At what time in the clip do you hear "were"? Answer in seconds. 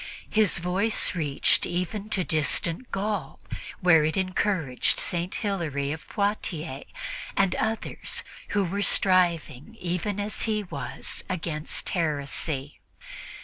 8.65-8.81